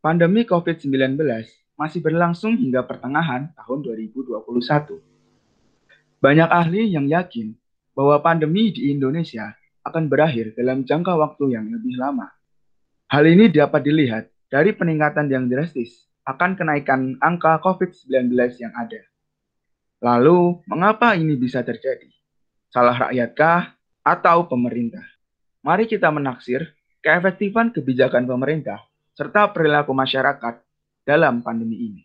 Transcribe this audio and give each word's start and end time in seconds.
pandemi 0.00 0.48
COVID-19 0.48 1.20
masih 1.76 2.00
berlangsung 2.00 2.56
hingga 2.56 2.84
pertengahan 2.88 3.52
tahun 3.52 3.78
2021. 3.84 4.96
Banyak 6.20 6.48
ahli 6.48 6.92
yang 6.92 7.04
yakin 7.08 7.52
bahwa 7.92 8.16
pandemi 8.24 8.72
di 8.72 8.92
Indonesia 8.92 9.52
akan 9.84 10.08
berakhir 10.08 10.56
dalam 10.56 10.84
jangka 10.84 11.16
waktu 11.16 11.56
yang 11.56 11.68
lebih 11.68 11.96
lama. 12.00 12.32
Hal 13.12 13.28
ini 13.28 13.52
dapat 13.52 13.84
dilihat 13.84 14.24
dari 14.48 14.72
peningkatan 14.72 15.28
yang 15.28 15.48
drastis 15.48 16.08
akan 16.24 16.56
kenaikan 16.56 17.16
angka 17.20 17.60
COVID-19 17.64 18.32
yang 18.60 18.72
ada. 18.76 19.00
Lalu, 20.00 20.64
mengapa 20.64 21.12
ini 21.16 21.36
bisa 21.36 21.60
terjadi? 21.60 22.08
Salah 22.72 23.08
rakyatkah 23.08 23.76
atau 24.04 24.48
pemerintah? 24.48 25.04
Mari 25.60 25.84
kita 25.84 26.08
menaksir 26.08 26.72
keefektifan 27.04 27.72
kebijakan 27.72 28.24
pemerintah 28.24 28.89
serta 29.20 29.52
perilaku 29.52 29.92
masyarakat 29.92 30.64
dalam 31.04 31.44
pandemi 31.44 31.76
ini. 31.92 32.02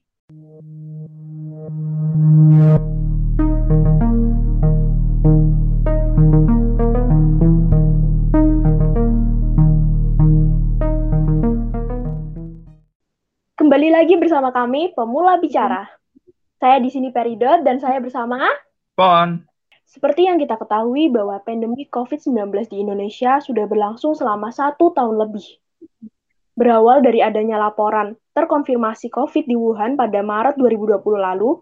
Kembali 13.55 13.95
lagi 13.95 14.19
bersama 14.19 14.51
kami 14.51 14.91
Pemula 14.91 15.39
Bicara. 15.39 15.87
Saya 16.59 16.83
di 16.83 16.91
sini 16.91 17.15
Peridot 17.15 17.63
dan 17.63 17.79
saya 17.79 18.03
bersama 18.03 18.43
Pon. 18.91 19.47
Seperti 19.87 20.27
yang 20.27 20.35
kita 20.35 20.59
ketahui 20.59 21.07
bahwa 21.07 21.39
pandemi 21.39 21.87
COVID-19 21.87 22.51
di 22.67 22.83
Indonesia 22.83 23.39
sudah 23.39 23.63
berlangsung 23.71 24.11
selama 24.19 24.51
satu 24.51 24.91
tahun 24.91 25.15
lebih. 25.15 25.63
Berawal 26.55 27.03
dari 27.03 27.19
adanya 27.19 27.59
laporan 27.59 28.15
terkonfirmasi 28.31 29.11
COVID 29.11 29.43
di 29.43 29.55
Wuhan 29.59 29.99
pada 29.99 30.23
Maret 30.23 30.55
2020 30.55 31.03
lalu, 31.19 31.59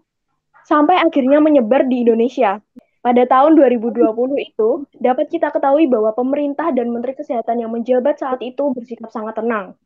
sampai 0.66 1.02
akhirnya 1.02 1.38
menyebar 1.38 1.86
di 1.86 2.06
Indonesia. 2.06 2.62
Pada 3.04 3.22
tahun 3.28 3.58
2020 3.58 4.00
itu, 4.40 4.88
dapat 4.96 5.28
kita 5.28 5.52
ketahui 5.52 5.84
bahwa 5.90 6.16
pemerintah 6.16 6.72
dan 6.72 6.88
Menteri 6.88 7.12
Kesehatan 7.18 7.60
yang 7.60 7.70
menjabat 7.74 8.16
saat 8.16 8.40
itu 8.40 8.72
bersikap 8.72 9.12
sangat 9.12 9.36
tenang, 9.36 9.76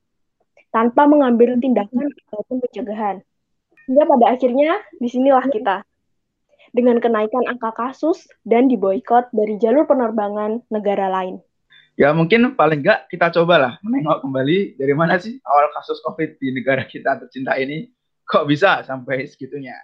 tanpa 0.70 1.09
mengambil 1.09 1.59
tindakan 1.59 2.14
ataupun 2.31 2.56
pencegahan. 2.62 3.17
Hingga 3.91 4.05
pada 4.06 4.25
akhirnya, 4.36 4.79
di 5.03 5.09
sinilah 5.11 5.51
kita, 5.51 5.83
dengan 6.77 7.01
kenaikan 7.01 7.48
angka 7.48 7.73
kasus 7.75 8.29
dan 8.45 8.69
diboykot 8.69 9.33
dari 9.33 9.56
jalur 9.56 9.89
penerbangan 9.89 10.62
negara 10.69 11.09
lain. 11.09 11.41
Ya 11.99 12.15
mungkin 12.15 12.55
paling 12.55 12.79
enggak 12.87 13.11
kita 13.11 13.35
cobalah 13.35 13.83
menengok 13.83 14.23
kembali 14.23 14.79
dari 14.79 14.95
mana 14.95 15.19
sih 15.19 15.43
awal 15.43 15.67
kasus 15.75 15.99
COVID 16.07 16.39
di 16.39 16.55
negara 16.55 16.87
kita 16.87 17.19
tercinta 17.19 17.59
ini 17.59 17.91
kok 18.23 18.47
bisa 18.47 18.87
sampai 18.87 19.27
segitunya. 19.27 19.75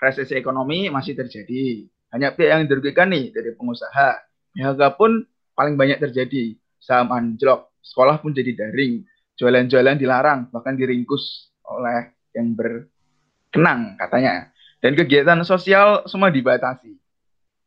Resesi 0.00 0.32
ekonomi 0.32 0.88
masih 0.88 1.12
terjadi. 1.12 1.84
Hanya 2.08 2.32
pihak 2.32 2.56
yang 2.56 2.64
dirugikan 2.64 3.12
nih 3.12 3.36
dari 3.36 3.52
pengusaha. 3.52 4.16
PHK 4.56 4.80
pun 4.96 5.28
paling 5.52 5.76
banyak 5.76 6.00
terjadi. 6.00 6.56
Saham 6.80 7.12
anjlok, 7.12 7.68
sekolah 7.84 8.22
pun 8.24 8.32
jadi 8.32 8.54
daring, 8.54 9.04
jualan-jualan 9.36 9.98
dilarang, 9.98 10.48
bahkan 10.48 10.72
diringkus 10.78 11.52
oleh 11.68 12.14
yang 12.32 12.56
berkenang 12.56 13.98
katanya. 13.98 14.54
Dan 14.78 14.94
kegiatan 14.94 15.42
sosial 15.42 16.06
semua 16.08 16.30
dibatasi. 16.32 16.96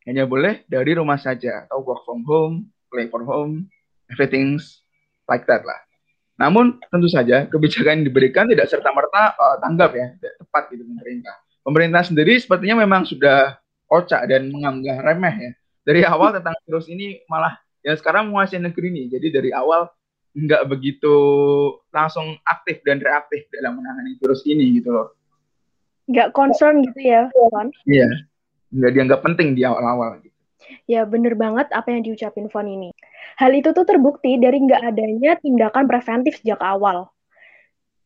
Hanya 0.08 0.26
boleh 0.26 0.64
dari 0.66 0.96
rumah 0.96 1.20
saja, 1.20 1.68
atau 1.68 1.84
work 1.84 2.02
from 2.08 2.24
home, 2.24 2.56
play 2.88 3.12
from 3.12 3.28
home, 3.28 3.68
everything 4.12 4.60
like 5.26 5.48
that 5.48 5.64
lah. 5.64 5.80
Namun 6.38 6.82
tentu 6.90 7.08
saja 7.08 7.46
kebijakan 7.48 8.02
yang 8.02 8.06
diberikan 8.08 8.46
tidak 8.50 8.68
serta-merta 8.68 9.38
uh, 9.38 9.58
tanggap 9.62 9.92
ya, 9.94 10.08
tidak 10.18 10.34
tepat 10.42 10.64
gitu 10.74 10.84
pemerintah. 10.86 11.36
Pemerintah 11.62 12.02
sendiri 12.02 12.34
sepertinya 12.42 12.82
memang 12.82 13.06
sudah 13.06 13.62
kocak 13.86 14.26
dan 14.26 14.50
menganggap 14.50 15.06
remeh 15.06 15.36
ya. 15.38 15.52
Dari 15.82 16.02
awal 16.06 16.34
tentang 16.38 16.58
virus 16.66 16.90
ini 16.90 17.22
malah 17.30 17.58
yang 17.86 17.98
sekarang 17.98 18.30
menguasai 18.30 18.62
negeri 18.62 18.90
ini. 18.90 19.04
Jadi 19.10 19.28
dari 19.30 19.50
awal 19.54 19.90
nggak 20.32 20.64
begitu 20.70 21.16
langsung 21.92 22.40
aktif 22.48 22.80
dan 22.88 23.04
reaktif 23.04 23.46
dalam 23.52 23.78
menangani 23.78 24.16
virus 24.16 24.48
ini 24.48 24.80
gitu 24.80 24.96
loh 24.96 25.12
nggak 26.12 26.30
concern 26.36 26.84
gitu 26.84 27.00
ya, 27.00 27.32
Fon? 27.32 27.72
Iya, 27.88 28.10
nggak 28.76 28.92
dianggap 28.92 29.20
penting 29.24 29.56
di 29.56 29.64
awal-awal. 29.64 30.20
Gitu. 30.20 30.36
Ya, 30.92 31.08
bener 31.08 31.40
banget 31.40 31.72
apa 31.72 31.88
yang 31.92 32.04
diucapin 32.04 32.52
Fon 32.52 32.68
ini. 32.68 32.91
Hal 33.40 33.52
itu 33.58 33.74
tuh 33.74 33.86
terbukti 33.88 34.38
dari 34.38 34.62
nggak 34.62 34.82
adanya 34.82 35.38
tindakan 35.40 35.90
preventif 35.90 36.40
sejak 36.40 36.62
awal. 36.62 37.10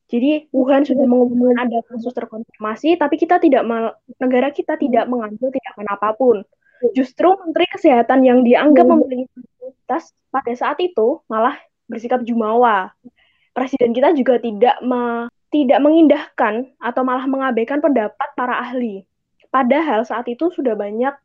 Jadi 0.06 0.48
Wuhan 0.54 0.86
sudah 0.86 1.02
mengumumkan 1.10 1.66
ada 1.66 1.82
kasus 1.90 2.14
terkonfirmasi, 2.14 3.02
tapi 3.02 3.18
kita 3.18 3.42
tidak 3.42 3.66
negara 4.22 4.54
kita 4.54 4.78
tidak 4.78 5.10
mengambil 5.10 5.50
tindakan 5.50 5.88
apa 5.90 6.10
pun. 6.14 6.38
Justru 6.94 7.34
Menteri 7.42 7.66
Kesehatan 7.74 8.22
yang 8.22 8.46
dianggap 8.46 8.86
memiliki 8.86 9.26
imunitas 9.34 10.14
pada 10.30 10.54
saat 10.54 10.78
itu 10.78 11.26
malah 11.26 11.58
bersikap 11.90 12.22
jumawa. 12.22 12.94
Presiden 13.56 13.96
kita 13.96 14.14
juga 14.14 14.38
tidak 14.38 14.78
me 14.86 15.32
tidak 15.50 15.80
mengindahkan 15.80 16.76
atau 16.78 17.02
malah 17.02 17.26
mengabaikan 17.26 17.80
pendapat 17.80 18.30
para 18.36 18.60
ahli. 18.60 19.08
Padahal 19.50 20.04
saat 20.04 20.28
itu 20.28 20.52
sudah 20.52 20.76
banyak 20.76 21.16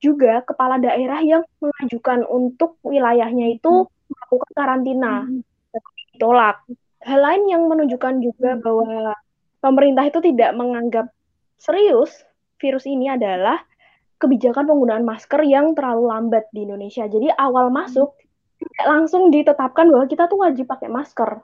juga 0.00 0.40
kepala 0.42 0.80
daerah 0.80 1.20
yang 1.20 1.44
mengajukan 1.60 2.24
untuk 2.26 2.80
wilayahnya 2.82 3.60
itu 3.60 3.86
melakukan 4.08 4.52
karantina, 4.56 5.28
tapi 5.70 6.00
ditolak. 6.16 6.56
Hal 7.00 7.20
lain 7.20 7.42
yang 7.48 7.62
menunjukkan 7.68 8.14
juga 8.20 8.56
bahwa 8.60 9.16
pemerintah 9.60 10.04
itu 10.08 10.20
tidak 10.20 10.50
menganggap 10.56 11.06
serius 11.60 12.12
virus 12.60 12.84
ini 12.84 13.12
adalah 13.12 13.60
kebijakan 14.20 14.68
penggunaan 14.68 15.04
masker 15.04 15.40
yang 15.48 15.72
terlalu 15.72 16.12
lambat 16.12 16.44
di 16.52 16.68
Indonesia. 16.68 17.08
Jadi 17.08 17.32
awal 17.32 17.72
masuk 17.72 18.12
tidak 18.60 18.84
langsung 18.84 19.32
ditetapkan 19.32 19.88
bahwa 19.88 20.04
kita 20.04 20.28
tuh 20.28 20.44
wajib 20.44 20.68
pakai 20.68 20.92
masker. 20.92 21.40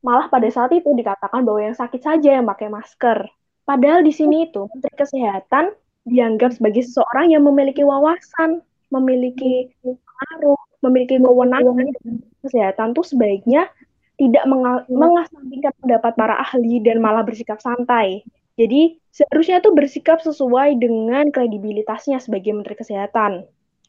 Malah 0.00 0.32
pada 0.32 0.48
saat 0.48 0.72
itu 0.72 0.88
dikatakan 0.96 1.44
bahwa 1.44 1.60
yang 1.60 1.76
sakit 1.76 2.00
saja 2.00 2.40
yang 2.40 2.48
pakai 2.48 2.72
masker. 2.72 3.28
Padahal 3.64 4.00
di 4.04 4.12
sini 4.12 4.48
itu 4.48 4.64
Menteri 4.68 4.94
Kesehatan 4.96 5.72
dianggap 6.04 6.56
sebagai 6.56 6.84
seseorang 6.84 7.32
yang 7.32 7.42
memiliki 7.44 7.80
wawasan, 7.84 8.60
memiliki 8.92 9.72
pengaruh, 9.80 10.60
memiliki 10.84 11.16
kewenangan 11.20 11.88
kesehatan 12.44 12.92
tuh 12.92 13.04
sebaiknya 13.04 13.68
tidak 14.14 14.46
mengasampingkan 14.86 15.74
pendapat 15.82 16.12
para 16.14 16.38
ahli 16.38 16.78
dan 16.84 17.02
malah 17.02 17.26
bersikap 17.26 17.58
santai. 17.58 18.22
Jadi 18.54 19.02
seharusnya 19.10 19.58
itu 19.58 19.74
bersikap 19.74 20.22
sesuai 20.22 20.78
dengan 20.78 21.34
kredibilitasnya 21.34 22.22
sebagai 22.22 22.54
Menteri 22.54 22.78
Kesehatan. 22.78 23.42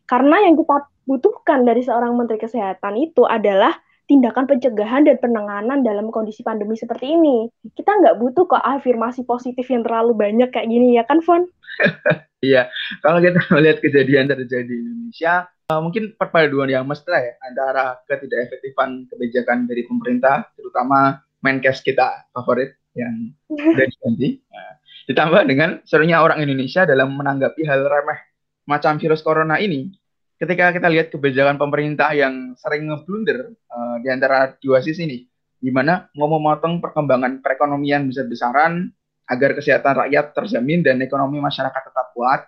Karena 0.10 0.42
yang 0.42 0.58
kita 0.58 0.90
butuhkan 1.06 1.62
dari 1.70 1.86
seorang 1.86 2.18
Menteri 2.18 2.42
Kesehatan 2.42 2.98
itu 2.98 3.30
adalah 3.30 3.78
tindakan 4.06 4.46
pencegahan 4.46 5.06
dan 5.06 5.18
penanganan 5.18 5.82
dalam 5.82 6.14
kondisi 6.14 6.46
pandemi 6.46 6.78
seperti 6.78 7.18
ini. 7.18 7.50
Kita 7.74 7.90
nggak 7.90 8.18
butuh 8.22 8.46
kok 8.46 8.64
afirmasi 8.64 9.26
positif 9.26 9.66
yang 9.70 9.82
terlalu 9.82 10.14
banyak 10.14 10.50
kayak 10.54 10.70
gini 10.70 10.98
ya 10.98 11.04
kan, 11.06 11.22
Fon? 11.26 11.50
iya, 12.46 12.70
kalau 13.02 13.20
kita 13.20 13.42
melihat 13.54 13.78
kejadian 13.82 14.30
terjadi 14.30 14.70
di 14.70 14.76
Indonesia, 14.78 15.50
uh, 15.74 15.82
mungkin 15.82 16.14
perpaduan 16.16 16.70
yang 16.70 16.86
mesra 16.86 17.18
ya 17.20 17.34
antara 17.42 17.98
ketidak 18.06 18.50
efektifan 18.50 19.10
kebijakan 19.10 19.66
dari 19.66 19.84
pemerintah, 19.86 20.50
terutama 20.54 21.22
Menkes 21.42 21.82
kita 21.86 22.30
favorit 22.34 22.78
yang 22.98 23.34
sudah 23.50 23.86
diganti. 23.90 24.42
Nah, 24.50 24.74
ditambah 25.06 25.42
dengan 25.46 25.70
serunya 25.86 26.22
orang 26.22 26.42
Indonesia 26.42 26.86
dalam 26.86 27.14
menanggapi 27.14 27.62
hal 27.66 27.86
remeh 27.86 28.20
macam 28.66 28.98
virus 28.98 29.22
corona 29.22 29.62
ini 29.62 29.94
ketika 30.36 30.76
kita 30.76 30.88
lihat 30.92 31.08
kebijakan 31.12 31.56
pemerintah 31.56 32.12
yang 32.12 32.56
sering 32.60 32.92
ngeblunder 32.92 33.56
uh, 33.72 33.96
di 34.04 34.08
antara 34.12 34.56
dua 34.60 34.84
sisi 34.84 35.08
ini, 35.08 35.20
di 35.60 35.72
mana 35.72 36.08
mau 36.16 36.28
memotong 36.28 36.84
perkembangan 36.84 37.40
perekonomian 37.40 38.12
besar-besaran 38.12 38.92
agar 39.26 39.58
kesehatan 39.58 40.06
rakyat 40.06 40.26
terjamin 40.38 40.86
dan 40.86 41.02
ekonomi 41.02 41.42
masyarakat 41.42 41.82
tetap 41.90 42.14
kuat, 42.14 42.46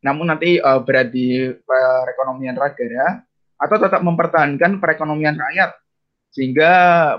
namun 0.00 0.30
nanti 0.30 0.62
uh, 0.62 0.80
berada 0.80 1.10
di 1.10 1.50
perekonomian 1.50 2.54
negara 2.56 3.20
atau 3.56 3.76
tetap 3.80 4.00
mempertahankan 4.04 4.78
perekonomian 4.78 5.34
rakyat 5.36 5.74
sehingga 6.30 6.72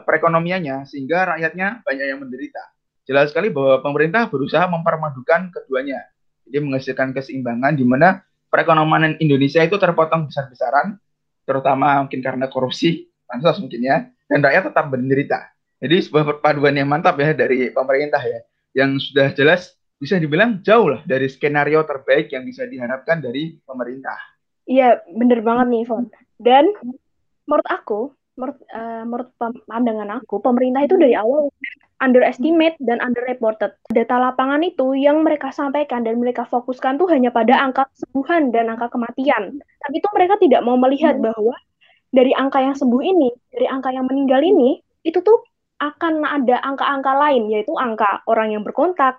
perekonomiannya 0.06 0.86
sehingga 0.86 1.36
rakyatnya 1.36 1.82
banyak 1.82 2.06
yang 2.06 2.22
menderita. 2.22 2.62
Jelas 3.08 3.32
sekali 3.32 3.50
bahwa 3.50 3.80
pemerintah 3.82 4.28
berusaha 4.28 4.68
mempermadukan 4.68 5.50
keduanya. 5.50 6.06
Jadi 6.44 6.60
menghasilkan 6.60 7.16
keseimbangan 7.16 7.76
di 7.76 7.88
mana 7.88 8.27
perekonomian 8.48 9.20
Indonesia 9.20 9.62
itu 9.64 9.76
terpotong 9.76 10.28
besar-besaran, 10.32 11.00
terutama 11.48 12.04
mungkin 12.04 12.20
karena 12.20 12.52
korupsi, 12.52 13.08
pansos 13.28 13.60
mungkin 13.64 13.82
ya, 13.84 13.98
dan 14.28 14.40
rakyat 14.44 14.72
tetap 14.74 14.86
menderita. 14.92 15.40
Jadi 15.78 16.10
sebuah 16.10 16.26
perpaduan 16.36 16.74
yang 16.74 16.90
mantap 16.90 17.16
ya 17.22 17.38
dari 17.38 17.70
pemerintah 17.70 18.20
ya, 18.24 18.40
yang 18.74 18.98
sudah 18.98 19.32
jelas 19.38 19.78
bisa 19.98 20.18
dibilang 20.22 20.62
jauh 20.62 20.94
lah 20.94 21.02
dari 21.06 21.26
skenario 21.30 21.82
terbaik 21.86 22.30
yang 22.34 22.46
bisa 22.46 22.66
diharapkan 22.66 23.22
dari 23.22 23.58
pemerintah. 23.66 24.18
Iya, 24.68 25.02
bener 25.10 25.42
banget 25.42 25.68
nih, 25.74 25.84
Fon. 25.88 26.06
Dan 26.38 26.70
menurut 27.48 27.68
aku, 27.72 28.14
menurut, 28.38 28.58
uh, 28.72 29.04
menurut 29.04 29.30
pandangan 29.66 30.22
aku, 30.22 30.38
pemerintah 30.40 30.86
itu 30.86 30.96
dari 30.96 31.18
awal 31.18 31.50
underestimate 31.98 32.78
dan 32.78 33.02
underreported. 33.02 33.74
Data 33.90 34.16
lapangan 34.22 34.62
itu 34.62 34.94
yang 34.94 35.26
mereka 35.26 35.50
sampaikan 35.50 36.06
dan 36.06 36.22
mereka 36.22 36.46
fokuskan 36.46 37.02
tuh 37.02 37.10
hanya 37.10 37.34
pada 37.34 37.58
angka 37.58 37.90
kesembuhan 37.90 38.54
dan 38.54 38.70
angka 38.70 38.94
kematian. 38.94 39.58
Tapi 39.58 39.96
itu 39.98 40.10
mereka 40.14 40.38
tidak 40.38 40.62
mau 40.62 40.78
melihat 40.78 41.18
bahwa 41.18 41.58
dari 42.14 42.32
angka 42.38 42.62
yang 42.62 42.78
sembuh 42.78 43.02
ini, 43.02 43.30
dari 43.50 43.66
angka 43.66 43.90
yang 43.90 44.06
meninggal 44.06 44.46
ini, 44.46 44.78
itu 45.02 45.20
tuh 45.26 45.42
akan 45.82 46.26
ada 46.26 46.62
angka-angka 46.62 47.12
lain, 47.18 47.50
yaitu 47.50 47.74
angka 47.78 48.26
orang 48.30 48.54
yang 48.54 48.62
berkontak, 48.62 49.18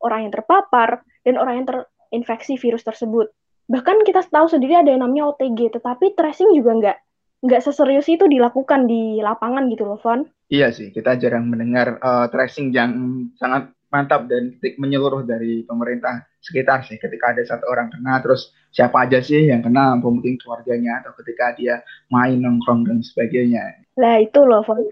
orang 0.00 0.28
yang 0.28 0.32
terpapar, 0.32 1.04
dan 1.24 1.40
orang 1.40 1.64
yang 1.64 1.66
terinfeksi 1.68 2.60
virus 2.60 2.84
tersebut. 2.84 3.32
Bahkan 3.64 4.04
kita 4.04 4.20
tahu 4.28 4.44
sendiri 4.48 4.76
ada 4.76 4.92
yang 4.92 5.00
namanya 5.00 5.32
OTG, 5.32 5.80
tetapi 5.80 6.12
tracing 6.12 6.52
juga 6.52 6.70
nggak 6.76 6.98
nggak 7.44 7.60
seserius 7.60 8.08
itu 8.08 8.24
dilakukan 8.24 8.88
di 8.88 9.20
lapangan 9.20 9.68
gitu 9.68 9.84
loh, 9.84 10.00
Von. 10.00 10.24
Iya 10.48 10.72
sih, 10.72 10.88
kita 10.88 11.20
jarang 11.20 11.52
mendengar 11.52 12.00
uh, 12.00 12.26
tracing 12.32 12.72
yang 12.72 12.92
sangat 13.36 13.68
mantap 13.92 14.26
dan 14.26 14.56
menyeluruh 14.80 15.22
dari 15.22 15.62
pemerintah 15.62 16.24
sekitar 16.40 16.82
sih. 16.88 16.96
Ketika 16.96 17.36
ada 17.36 17.44
satu 17.44 17.68
orang 17.68 17.92
kena, 17.92 18.18
terus 18.24 18.50
siapa 18.72 19.06
aja 19.06 19.20
sih 19.20 19.52
yang 19.52 19.60
kena, 19.60 19.94
mungkin 20.00 20.40
keluarganya 20.40 21.04
atau 21.04 21.12
ketika 21.22 21.54
dia 21.54 21.84
main 22.10 22.40
nongkrong 22.40 22.88
dan 22.88 23.04
sebagainya. 23.04 23.86
Nah 24.00 24.18
itu 24.18 24.40
loh, 24.42 24.64
Von. 24.64 24.82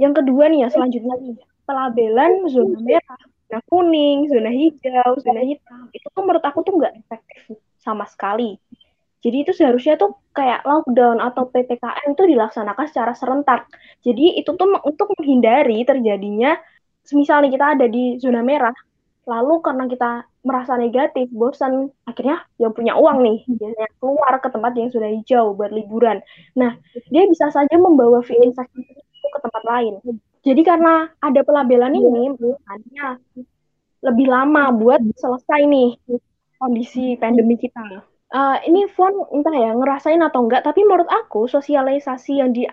Yang 0.00 0.24
kedua 0.24 0.48
nih 0.48 0.64
ya, 0.64 0.68
selanjutnya 0.72 1.14
nih, 1.18 1.36
pelabelan 1.68 2.32
zona 2.48 2.78
merah, 2.80 3.22
zona 3.50 3.60
kuning, 3.68 4.18
zona 4.32 4.50
hijau, 4.50 5.10
zona 5.20 5.42
hitam. 5.44 5.90
Itu 5.92 6.06
tuh 6.08 6.22
menurut 6.24 6.42
aku 6.46 6.64
tuh 6.64 6.74
nggak 6.78 6.94
efektif 7.04 7.58
sama 7.82 8.08
sekali. 8.08 8.56
Jadi 9.22 9.36
itu 9.46 9.52
seharusnya 9.54 9.94
tuh 9.94 10.18
kayak 10.34 10.66
lockdown 10.66 11.22
atau 11.22 11.46
PPKM 11.46 12.18
itu 12.18 12.24
dilaksanakan 12.26 12.86
secara 12.90 13.12
serentak. 13.14 13.70
Jadi 14.02 14.42
itu 14.42 14.50
tuh 14.58 14.66
untuk 14.82 15.14
menghindari 15.14 15.86
terjadinya 15.86 16.58
misalnya 17.10 17.50
kita 17.50 17.66
ada 17.78 17.86
di 17.90 18.18
zona 18.22 18.42
merah, 18.46 18.74
lalu 19.26 19.58
karena 19.62 19.90
kita 19.90 20.10
merasa 20.42 20.74
negatif, 20.78 21.30
bosan, 21.30 21.90
akhirnya 22.06 22.46
yang 22.58 22.70
punya 22.74 22.94
uang 22.98 23.22
nih, 23.22 23.38
biasanya 23.46 23.90
keluar 23.98 24.34
ke 24.38 24.48
tempat 24.50 24.72
yang 24.78 24.90
sudah 24.90 25.10
hijau 25.10 25.54
buat 25.54 25.70
liburan. 25.70 26.18
Nah, 26.58 26.78
dia 27.10 27.26
bisa 27.26 27.50
saja 27.50 27.74
membawa 27.78 28.22
virus 28.22 28.54
infeksi 28.54 28.82
itu 28.86 29.28
ke 29.30 29.38
tempat 29.38 29.62
lain. 29.66 29.92
Jadi 30.42 30.62
karena 30.66 31.10
ada 31.22 31.40
pelabelan 31.46 31.94
ini, 31.94 32.34
hanya 32.70 33.18
lebih 34.02 34.26
lama 34.26 34.74
buat 34.74 34.98
selesai 35.14 35.62
nih 35.62 35.94
kondisi 36.58 37.14
pandemi 37.18 37.54
kita 37.54 37.82
uh, 38.32 38.56
ini 38.64 38.88
Fon 38.90 39.12
entah 39.30 39.54
ya 39.54 39.76
ngerasain 39.76 40.20
atau 40.24 40.48
enggak 40.48 40.64
tapi 40.64 40.82
menurut 40.82 41.08
aku 41.08 41.46
sosialisasi 41.46 42.40
yang 42.40 42.50
di 42.50 42.66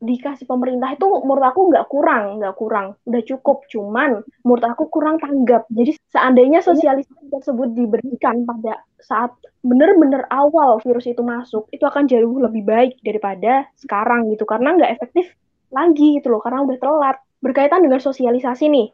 dikasih 0.00 0.48
pemerintah 0.48 0.96
itu 0.96 1.04
menurut 1.04 1.44
aku 1.44 1.60
nggak 1.68 1.86
kurang 1.92 2.40
nggak 2.40 2.56
kurang. 2.56 2.96
Udah 3.04 3.20
cukup 3.20 3.68
cuman 3.68 4.24
menurut 4.40 4.64
aku 4.64 4.88
kurang 4.88 5.20
tanggap. 5.20 5.68
Jadi 5.68 5.92
seandainya 6.08 6.64
sosialisasi 6.64 7.28
tersebut 7.28 7.68
diberikan 7.76 8.48
pada 8.48 8.80
saat 8.96 9.36
benar-benar 9.60 10.24
awal 10.32 10.80
virus 10.80 11.04
itu 11.04 11.20
masuk 11.20 11.68
itu 11.68 11.84
akan 11.84 12.08
jauh 12.08 12.40
lebih 12.40 12.64
baik 12.64 12.96
daripada 13.04 13.68
sekarang 13.76 14.32
gitu. 14.32 14.48
Karena 14.48 14.72
nggak 14.72 14.90
efektif 14.96 15.36
lagi 15.68 16.16
gitu 16.16 16.32
loh 16.32 16.40
karena 16.40 16.64
udah 16.64 16.78
telat. 16.80 17.16
Berkaitan 17.44 17.84
dengan 17.84 18.00
sosialisasi 18.00 18.72
nih 18.72 18.88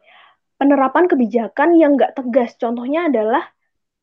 penerapan 0.59 1.07
kebijakan 1.07 1.79
yang 1.79 1.95
nggak 1.95 2.19
tegas. 2.19 2.59
Contohnya 2.59 3.07
adalah 3.07 3.47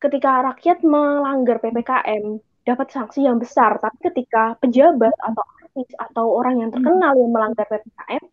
ketika 0.05 0.45
rakyat 0.53 0.85
melanggar 0.85 1.57
PPKM 1.57 2.37
dapat 2.65 2.87
sanksi 2.93 3.25
yang 3.25 3.37
besar, 3.37 3.77
tapi 3.77 3.97
ketika 4.09 4.57
pejabat 4.61 5.13
atau 5.17 5.43
artis 5.61 5.89
atau 5.97 6.25
orang 6.33 6.61
yang 6.65 6.69
terkenal 6.73 7.13
yang 7.17 7.31
melanggar 7.33 7.65
PPKM 7.69 8.23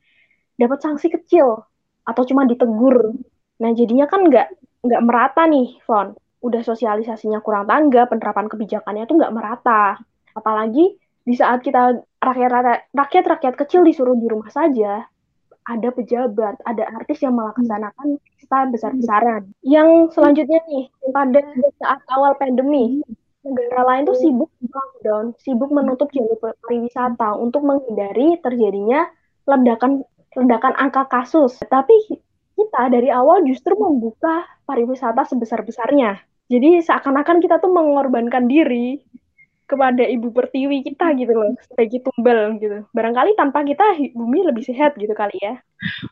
dapat 0.57 0.79
sanksi 0.81 1.09
kecil 1.13 1.65
atau 2.05 2.23
cuma 2.29 2.45
ditegur. 2.49 3.17
Nah 3.61 3.71
jadinya 3.73 4.07
kan 4.09 4.29
nggak 4.29 4.49
nggak 4.85 5.03
merata 5.05 5.45
nih, 5.49 5.79
Fon. 5.85 6.17
Udah 6.43 6.63
sosialisasinya 6.67 7.39
kurang 7.45 7.71
tanggap, 7.71 8.11
penerapan 8.11 8.47
kebijakannya 8.51 9.05
tuh 9.07 9.17
nggak 9.21 9.35
merata. 9.35 10.01
Apalagi 10.35 10.97
di 11.23 11.35
saat 11.39 11.63
kita 11.63 12.03
rakyat 12.19 12.51
rakyat 12.91 13.25
rakyat 13.39 13.55
kecil 13.55 13.87
disuruh 13.87 14.19
di 14.19 14.27
rumah 14.27 14.51
saja, 14.51 15.07
ada 15.69 15.89
pejabat, 15.95 16.59
ada 16.67 16.85
artis 16.99 17.23
yang 17.23 17.39
melaksanakan 17.39 18.19
pesta 18.39 18.59
besar-besaran. 18.71 19.43
Yang 19.63 20.19
selanjutnya 20.19 20.61
nih, 20.67 20.85
pada 21.15 21.41
saat 21.79 22.01
awal 22.11 22.35
pandemi, 22.39 23.03
negara 23.43 23.83
lain 23.87 24.07
tuh 24.07 24.19
sibuk 24.19 24.51
lockdown, 24.63 25.35
sibuk 25.43 25.71
menutup 25.71 26.11
jalur 26.15 26.39
pariwisata 26.39 27.39
untuk 27.39 27.63
menghindari 27.67 28.39
terjadinya 28.43 29.07
ledakan 29.47 30.07
ledakan 30.35 30.75
angka 30.79 31.07
kasus. 31.11 31.59
Tapi 31.67 31.95
kita 32.55 32.83
dari 32.91 33.11
awal 33.11 33.43
justru 33.47 33.75
membuka 33.75 34.47
pariwisata 34.67 35.27
sebesar-besarnya. 35.27 36.23
Jadi 36.51 36.85
seakan-akan 36.85 37.41
kita 37.41 37.59
tuh 37.59 37.73
mengorbankan 37.73 38.47
diri 38.47 39.01
kepada 39.73 40.05
ibu 40.05 40.29
pertiwi 40.29 40.85
kita 40.85 41.17
gitu 41.17 41.33
loh. 41.33 41.57
Sebagai 41.73 42.05
tumbal 42.05 42.61
gitu. 42.61 42.85
Barangkali 42.93 43.33
tanpa 43.33 43.65
kita 43.65 43.97
bumi 44.13 44.45
lebih 44.45 44.69
sehat 44.69 44.93
gitu 45.01 45.17
kali 45.17 45.41
ya. 45.41 45.57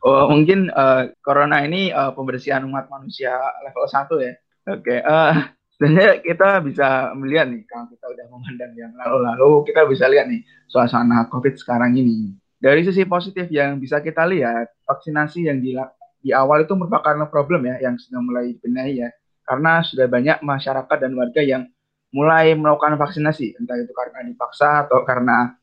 Oh 0.01 0.33
mungkin 0.33 0.73
uh, 0.73 1.13
corona 1.21 1.63
ini 1.63 1.93
uh, 1.93 2.11
pembersihan 2.17 2.65
umat 2.65 2.89
manusia 2.89 3.37
level 3.61 3.85
1 3.85 4.09
ya. 4.25 4.35
Oke 4.73 4.81
okay. 4.81 4.99
uh, 5.05 5.37
eh, 5.37 5.37
sebenarnya 5.77 6.13
kita 6.25 6.49
bisa 6.65 6.89
melihat 7.15 7.47
nih 7.53 7.63
kalau 7.69 7.87
kita 7.93 8.07
udah 8.09 8.27
memandang 8.33 8.73
yang 8.77 8.93
lalu-lalu 8.97 9.65
kita 9.69 9.81
bisa 9.87 10.05
lihat 10.09 10.27
nih 10.27 10.43
suasana 10.67 11.29
covid 11.29 11.55
sekarang 11.61 11.95
ini. 11.95 12.35
Dari 12.61 12.85
sisi 12.85 13.09
positif 13.09 13.49
yang 13.49 13.81
bisa 13.81 14.05
kita 14.05 14.29
lihat 14.29 14.69
vaksinasi 14.85 15.49
yang 15.49 15.65
di, 15.65 15.73
di 16.21 16.31
awal 16.37 16.69
itu 16.69 16.77
merupakan 16.77 17.25
problem 17.33 17.65
ya 17.65 17.81
yang 17.89 17.97
sudah 17.97 18.21
mulai 18.21 18.53
dibenahi 18.53 19.07
ya. 19.07 19.09
Karena 19.49 19.81
sudah 19.83 20.07
banyak 20.07 20.45
masyarakat 20.45 20.97
dan 21.01 21.13
warga 21.17 21.43
yang 21.43 21.67
mulai 22.11 22.55
melakukan 22.59 22.99
vaksinasi, 22.99 23.59
entah 23.59 23.79
itu 23.79 23.91
karena 23.95 24.27
dipaksa 24.27 24.87
atau 24.87 25.07
karena 25.07 25.55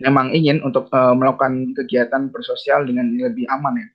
memang 0.00 0.32
ingin 0.32 0.64
untuk 0.64 0.88
uh, 0.90 1.12
melakukan 1.12 1.76
kegiatan 1.76 2.32
bersosial 2.32 2.88
dengan 2.88 3.12
lebih 3.12 3.44
aman 3.52 3.84
ya. 3.84 3.88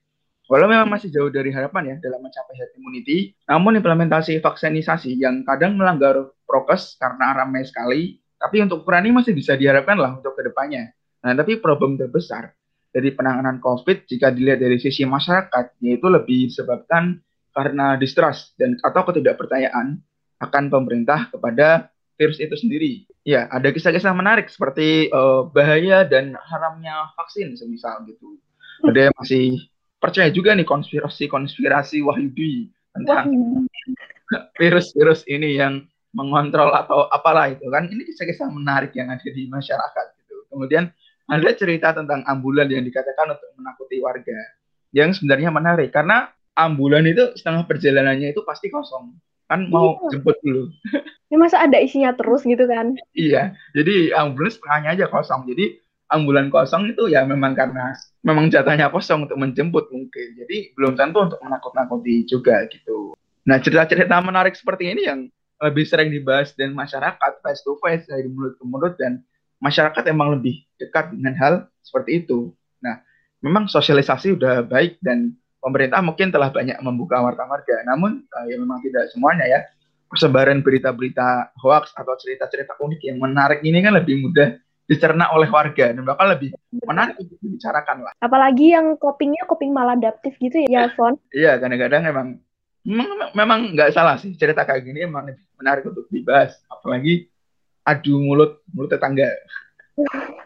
Walau 0.45 0.69
memang 0.69 0.85
masih 0.85 1.09
jauh 1.09 1.33
dari 1.33 1.49
harapan 1.49 1.97
ya 1.97 2.05
dalam 2.05 2.21
mencapai 2.21 2.53
herd 2.53 2.77
immunity, 2.77 3.33
namun 3.49 3.81
implementasi 3.81 4.37
vaksinisasi 4.45 5.17
yang 5.17 5.41
kadang 5.41 5.73
melanggar 5.73 6.29
prokes 6.45 7.01
karena 7.01 7.33
ramai 7.33 7.65
sekali, 7.65 8.21
tapi 8.37 8.61
untuk 8.61 8.85
ini 8.85 9.09
masih 9.09 9.33
bisa 9.33 9.57
diharapkan 9.57 9.97
lah 9.97 10.21
untuk 10.21 10.37
ke 10.37 10.45
depannya. 10.45 10.93
Nah, 11.25 11.33
tapi 11.33 11.57
problem 11.57 11.97
terbesar 11.97 12.53
dari 12.93 13.09
penanganan 13.17 13.57
COVID 13.57 14.05
jika 14.05 14.29
dilihat 14.29 14.61
dari 14.61 14.77
sisi 14.77 15.01
masyarakat, 15.09 15.81
yaitu 15.81 16.05
lebih 16.13 16.53
disebabkan 16.53 17.17
karena 17.49 17.97
distrust 17.97 18.53
dan 18.61 18.77
atau 18.85 19.01
ketidakpercayaan 19.01 19.97
akan 20.45 20.63
pemerintah 20.69 21.33
kepada 21.33 21.89
virus 22.15 22.39
itu 22.39 22.55
sendiri. 22.55 22.93
Ya, 23.27 23.47
ada 23.51 23.69
kisah-kisah 23.71 24.15
menarik 24.15 24.47
seperti 24.47 25.11
uh, 25.11 25.47
bahaya 25.51 26.07
dan 26.07 26.35
haramnya 26.39 27.11
vaksin 27.19 27.55
semisal 27.55 28.03
gitu. 28.07 28.39
Ada 28.83 29.09
yang 29.11 29.15
masih 29.15 29.45
percaya 29.99 30.29
juga 30.31 30.55
nih 30.55 30.67
konspirasi-konspirasi 30.67 32.03
Wahyudi 32.03 32.69
tentang 32.95 33.57
virus-virus 34.55 35.27
ini 35.27 35.59
yang 35.59 35.87
mengontrol 36.15 36.71
atau 36.71 37.11
apalah 37.11 37.51
itu 37.51 37.67
kan. 37.67 37.87
Ini 37.87 38.01
kisah-kisah 38.07 38.47
menarik 38.51 38.95
yang 38.95 39.11
ada 39.11 39.27
di 39.27 39.47
masyarakat 39.51 40.05
gitu. 40.23 40.35
Kemudian 40.51 40.87
ada 41.25 41.49
cerita 41.57 41.91
tentang 41.91 42.23
ambulan 42.29 42.69
yang 42.71 42.85
dikatakan 42.85 43.35
untuk 43.35 43.51
menakuti 43.59 43.99
warga. 43.99 44.39
Yang 44.95 45.19
sebenarnya 45.19 45.51
menarik 45.51 45.91
karena 45.91 46.31
ambulan 46.55 47.03
itu 47.03 47.35
setengah 47.35 47.67
perjalanannya 47.67 48.31
itu 48.31 48.41
pasti 48.47 48.71
kosong 48.71 49.11
kan 49.45 49.69
mau 49.69 49.97
iya. 49.97 50.17
jemput 50.17 50.37
dulu. 50.41 50.73
Ini 51.29 51.37
masa 51.41 51.61
ada 51.61 51.77
isinya 51.77 52.13
terus 52.17 52.41
gitu 52.45 52.65
kan? 52.65 52.97
iya, 53.13 53.53
jadi 53.77 54.13
ambulans 54.17 54.57
setengahnya 54.57 54.89
aja 54.97 55.05
kosong. 55.09 55.45
Jadi 55.49 55.79
ambulan 56.09 56.53
kosong 56.53 56.93
itu 56.93 57.09
ya 57.09 57.25
memang 57.25 57.57
karena 57.57 57.93
memang 58.21 58.49
jatahnya 58.49 58.89
kosong 58.89 59.29
untuk 59.29 59.37
menjemput 59.37 59.89
mungkin. 59.89 60.27
Jadi 60.37 60.73
belum 60.77 60.97
tentu 60.97 61.21
untuk 61.25 61.39
menakut-nakuti 61.41 62.25
juga 62.25 62.65
gitu. 62.69 63.13
Nah 63.45 63.61
cerita-cerita 63.61 64.17
menarik 64.21 64.57
seperti 64.57 64.93
ini 64.93 65.01
yang 65.05 65.29
lebih 65.61 65.85
sering 65.87 66.11
dibahas 66.11 66.51
dan 66.57 66.75
masyarakat 66.75 67.31
face 67.41 67.61
to 67.63 67.77
face 67.79 68.05
dari 68.09 68.27
mulut 68.27 68.57
ke 68.59 68.63
mulut 68.65 68.93
dan 68.99 69.23
masyarakat 69.63 70.03
emang 70.11 70.35
lebih 70.35 70.65
dekat 70.81 71.13
dengan 71.13 71.33
hal 71.37 71.53
seperti 71.85 72.25
itu. 72.25 72.51
Nah 72.81 73.01
memang 73.45 73.69
sosialisasi 73.69 74.35
udah 74.35 74.65
baik 74.65 74.97
dan 75.05 75.37
pemerintah 75.65 75.97
mungkin 76.05 76.29
telah 76.29 76.53
banyak 76.53 76.77
membuka 76.85 77.17
warta-warga, 77.17 77.81
namun 77.89 78.21
uh, 78.29 78.45
ya 78.45 78.61
memang 78.61 78.77
tidak 78.85 79.09
semuanya 79.09 79.49
ya. 79.49 79.59
Persebaran 80.05 80.61
berita-berita 80.61 81.57
hoax 81.57 81.89
atau 81.97 82.13
cerita-cerita 82.21 82.77
unik 82.77 83.01
yang 83.09 83.17
menarik 83.17 83.65
ini 83.65 83.81
kan 83.81 83.97
lebih 83.97 84.21
mudah 84.21 84.53
dicerna 84.85 85.33
oleh 85.33 85.49
warga 85.49 85.89
dan 85.89 86.05
bakal 86.05 86.29
lebih 86.29 86.53
menarik 86.85 87.17
untuk 87.17 87.41
dibicarakan 87.41 88.05
lah. 88.05 88.13
Apalagi 88.21 88.77
yang 88.77 88.93
copingnya 89.01 89.49
coping 89.49 89.73
maladaptif 89.73 90.37
gitu 90.37 90.61
ya, 90.69 90.93
Fon? 90.93 91.17
iya, 91.33 91.57
kadang-kadang 91.57 92.05
memang 92.05 92.27
memang 93.33 93.73
nggak 93.73 93.97
salah 93.97 94.21
sih 94.21 94.37
cerita 94.37 94.61
kayak 94.61 94.85
gini 94.85 95.09
emang 95.09 95.25
lebih 95.25 95.41
menarik 95.57 95.89
untuk 95.89 96.05
dibahas. 96.13 96.53
Apalagi 96.69 97.25
adu 97.81 98.21
mulut 98.21 98.61
mulut 98.69 98.93
tetangga. 98.93 99.25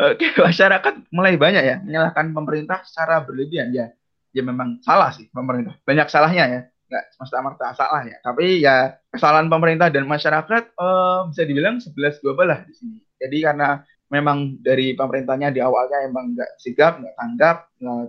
Oke, 0.00 0.32
masyarakat 0.48 1.12
mulai 1.12 1.36
banyak 1.36 1.62
ya 1.64 1.76
menyalahkan 1.84 2.32
pemerintah 2.32 2.80
secara 2.88 3.20
berlebihan 3.20 3.68
ya. 3.70 3.92
Ya 4.32 4.42
memang 4.46 4.80
salah 4.80 5.12
sih 5.12 5.28
pemerintah. 5.28 5.76
Banyak 5.84 6.08
salahnya 6.08 6.44
ya. 6.48 6.60
Nggak 6.90 7.04
semesta-merta 7.14 7.66
salah 7.76 8.02
ya. 8.08 8.16
Tapi 8.24 8.64
ya 8.64 8.96
kesalahan 9.12 9.52
pemerintah 9.52 9.92
dan 9.92 10.08
masyarakat 10.08 10.62
eh, 10.72 11.18
bisa 11.28 11.42
dibilang 11.44 11.76
11 11.78 12.24
12 12.24 12.48
lah 12.48 12.60
di 12.64 12.74
sini. 12.74 12.98
Jadi 13.20 13.38
karena 13.44 13.84
memang 14.10 14.58
dari 14.58 14.96
pemerintahnya 14.96 15.54
di 15.54 15.60
awalnya 15.62 16.02
emang 16.02 16.34
nggak 16.34 16.58
sigap, 16.58 16.98
nggak 16.98 17.14
tanggap, 17.14 17.56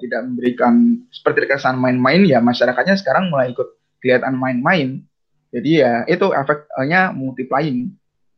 tidak 0.02 0.22
memberikan 0.26 0.74
seperti 1.14 1.46
kesan 1.46 1.78
main-main 1.78 2.26
ya 2.26 2.42
masyarakatnya 2.42 2.98
sekarang 2.98 3.30
mulai 3.30 3.52
ikut 3.52 3.68
kelihatan 4.02 4.34
main-main. 4.40 5.04
Jadi 5.52 5.84
ya 5.84 6.08
itu 6.08 6.32
efeknya 6.32 7.12
multiplying. 7.12 7.92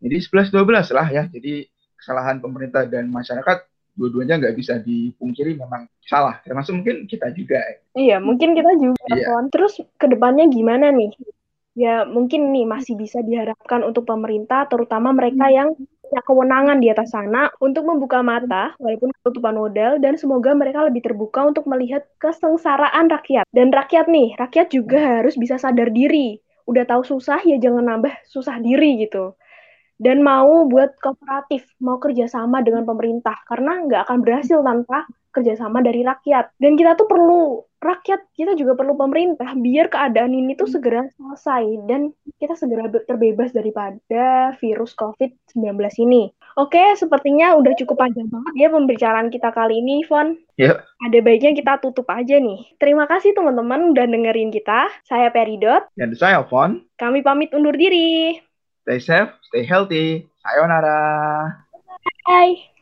Jadi 0.04 0.18
11-12 0.50 0.98
lah 0.98 1.08
ya. 1.08 1.24
Jadi 1.30 1.73
kesalahan 2.04 2.44
pemerintah 2.44 2.84
dan 2.84 3.08
masyarakat 3.08 3.64
dua-duanya 3.96 4.42
nggak 4.42 4.58
bisa 4.60 4.76
dipungkiri 4.84 5.56
memang 5.56 5.88
salah. 6.04 6.44
Termasuk 6.44 6.84
mungkin 6.84 7.08
kita 7.08 7.32
juga. 7.32 7.64
Iya 7.96 8.20
mungkin 8.20 8.58
kita 8.58 8.76
juga 8.76 9.08
iya. 9.16 9.40
terus 9.48 9.80
ke 9.96 10.06
depannya 10.12 10.52
gimana 10.52 10.92
nih? 10.92 11.16
Ya 11.74 12.06
mungkin 12.06 12.54
nih 12.54 12.68
masih 12.68 13.00
bisa 13.00 13.24
diharapkan 13.24 13.82
untuk 13.82 14.06
pemerintah 14.06 14.70
terutama 14.70 15.10
mereka 15.16 15.50
yang 15.50 15.74
punya 15.74 16.22
kewenangan 16.22 16.78
di 16.78 16.94
atas 16.94 17.10
sana 17.10 17.50
untuk 17.58 17.90
membuka 17.90 18.22
mata 18.22 18.78
walaupun 18.78 19.10
ketutupan 19.18 19.58
modal 19.58 19.98
dan 19.98 20.14
semoga 20.14 20.54
mereka 20.54 20.86
lebih 20.86 21.02
terbuka 21.02 21.50
untuk 21.50 21.66
melihat 21.66 22.06
kesengsaraan 22.22 23.10
rakyat. 23.10 23.50
Dan 23.50 23.74
rakyat 23.74 24.06
nih 24.12 24.38
rakyat 24.38 24.70
juga 24.70 25.22
harus 25.22 25.34
bisa 25.40 25.58
sadar 25.58 25.90
diri. 25.90 26.38
Udah 26.70 26.86
tahu 26.86 27.02
susah 27.08 27.42
ya 27.42 27.58
jangan 27.58 27.90
nambah 27.90 28.14
susah 28.30 28.62
diri 28.62 29.02
gitu 29.06 29.34
dan 30.02 30.26
mau 30.26 30.66
buat 30.66 30.98
kooperatif, 31.00 31.66
mau 31.78 32.02
kerjasama 32.02 32.66
dengan 32.66 32.84
pemerintah 32.88 33.38
karena 33.46 33.84
nggak 33.86 34.02
akan 34.10 34.20
berhasil 34.26 34.60
tanpa 34.66 35.06
kerjasama 35.34 35.82
dari 35.82 36.06
rakyat. 36.06 36.54
Dan 36.62 36.78
kita 36.78 36.94
tuh 36.94 37.10
perlu 37.10 37.66
rakyat, 37.82 38.22
kita 38.38 38.54
juga 38.54 38.78
perlu 38.78 38.94
pemerintah 38.96 39.58
biar 39.58 39.90
keadaan 39.90 40.32
ini 40.32 40.54
tuh 40.54 40.70
segera 40.70 41.10
selesai 41.18 41.90
dan 41.90 42.14
kita 42.38 42.54
segera 42.54 42.88
terbebas 42.88 43.52
daripada 43.52 44.54
virus 44.62 44.94
COVID-19 44.96 45.74
ini. 46.06 46.30
Oke, 46.54 46.94
sepertinya 46.94 47.58
udah 47.58 47.74
cukup 47.74 48.06
panjang 48.06 48.30
banget 48.30 48.54
ya 48.62 48.70
pembicaraan 48.70 49.34
kita 49.34 49.50
kali 49.50 49.82
ini, 49.82 50.06
Von. 50.06 50.38
Ya. 50.54 50.86
Ada 51.02 51.18
baiknya 51.26 51.58
kita 51.58 51.82
tutup 51.82 52.06
aja 52.14 52.38
nih. 52.38 52.78
Terima 52.78 53.10
kasih 53.10 53.34
teman-teman 53.34 53.90
udah 53.90 54.06
dengerin 54.06 54.54
kita. 54.54 54.86
Saya 55.02 55.34
Peridot. 55.34 55.90
Dan 55.98 56.14
saya 56.14 56.46
Von. 56.46 56.86
Kami 57.02 57.26
pamit 57.26 57.50
undur 57.58 57.74
diri. 57.74 58.38
Stay 58.84 59.00
safe, 59.00 59.30
stay 59.48 59.64
healthy. 59.66 60.30
Sayonara. 60.44 61.66
Bye. 62.28 62.73